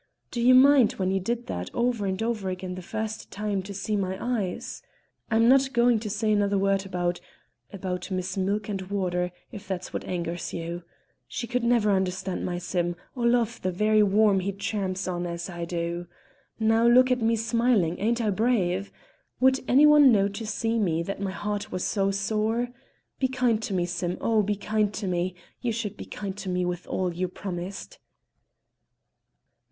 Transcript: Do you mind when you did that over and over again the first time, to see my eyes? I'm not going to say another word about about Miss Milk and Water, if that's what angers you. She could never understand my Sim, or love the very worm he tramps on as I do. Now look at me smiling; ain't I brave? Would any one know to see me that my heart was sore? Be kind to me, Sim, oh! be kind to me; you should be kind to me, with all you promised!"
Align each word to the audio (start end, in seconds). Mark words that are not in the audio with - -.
Do 0.31 0.41
you 0.41 0.55
mind 0.55 0.93
when 0.93 1.11
you 1.11 1.19
did 1.19 1.45
that 1.45 1.69
over 1.75 2.07
and 2.07 2.23
over 2.23 2.49
again 2.49 2.73
the 2.73 2.81
first 2.81 3.29
time, 3.29 3.61
to 3.61 3.71
see 3.71 3.95
my 3.95 4.17
eyes? 4.19 4.81
I'm 5.29 5.47
not 5.47 5.73
going 5.73 5.99
to 5.99 6.09
say 6.09 6.31
another 6.31 6.57
word 6.57 6.87
about 6.87 7.19
about 7.71 8.09
Miss 8.09 8.35
Milk 8.35 8.67
and 8.67 8.81
Water, 8.89 9.31
if 9.51 9.67
that's 9.67 9.93
what 9.93 10.03
angers 10.05 10.55
you. 10.55 10.81
She 11.27 11.45
could 11.45 11.63
never 11.63 11.91
understand 11.91 12.43
my 12.43 12.57
Sim, 12.57 12.95
or 13.15 13.27
love 13.27 13.61
the 13.61 13.71
very 13.71 14.01
worm 14.01 14.39
he 14.39 14.51
tramps 14.51 15.07
on 15.07 15.27
as 15.27 15.51
I 15.51 15.65
do. 15.65 16.07
Now 16.59 16.87
look 16.87 17.11
at 17.11 17.21
me 17.21 17.35
smiling; 17.35 17.99
ain't 17.99 18.21
I 18.21 18.31
brave? 18.31 18.91
Would 19.39 19.59
any 19.67 19.85
one 19.85 20.11
know 20.11 20.27
to 20.29 20.47
see 20.47 20.79
me 20.79 21.03
that 21.03 21.21
my 21.21 21.29
heart 21.29 21.71
was 21.71 21.83
sore? 21.85 22.69
Be 23.19 23.27
kind 23.27 23.61
to 23.61 23.71
me, 23.75 23.85
Sim, 23.85 24.17
oh! 24.19 24.41
be 24.41 24.55
kind 24.55 24.91
to 24.95 25.05
me; 25.05 25.35
you 25.61 25.71
should 25.71 25.95
be 25.95 26.05
kind 26.05 26.35
to 26.37 26.49
me, 26.49 26.65
with 26.65 26.87
all 26.87 27.13
you 27.13 27.27
promised!" 27.27 27.99